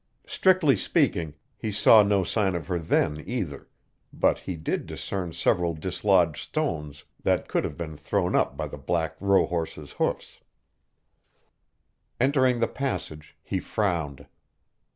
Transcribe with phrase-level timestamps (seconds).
[0.25, 3.67] Strictly speaking, he saw no sign of her then either,
[4.11, 8.79] but he did discern several dislodged stones that could have been thrown up by the
[8.79, 10.39] black rohorse's hoofs.
[12.19, 14.25] Entering the passage, he frowned.